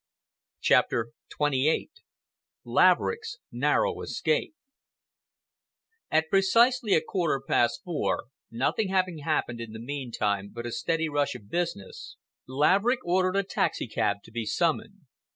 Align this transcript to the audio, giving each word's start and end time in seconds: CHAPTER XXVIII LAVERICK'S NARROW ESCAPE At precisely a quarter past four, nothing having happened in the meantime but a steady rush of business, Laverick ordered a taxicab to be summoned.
CHAPTER 0.61 1.11
XXVIII 1.39 1.91
LAVERICK'S 2.63 3.37
NARROW 3.51 4.01
ESCAPE 4.01 4.55
At 6.09 6.27
precisely 6.31 6.95
a 6.95 7.01
quarter 7.01 7.39
past 7.39 7.83
four, 7.83 8.23
nothing 8.49 8.87
having 8.87 9.19
happened 9.19 9.61
in 9.61 9.73
the 9.73 9.79
meantime 9.79 10.49
but 10.51 10.65
a 10.65 10.71
steady 10.71 11.07
rush 11.07 11.35
of 11.35 11.51
business, 11.51 12.17
Laverick 12.47 13.05
ordered 13.05 13.35
a 13.35 13.43
taxicab 13.43 14.23
to 14.23 14.31
be 14.31 14.43
summoned. 14.43 15.01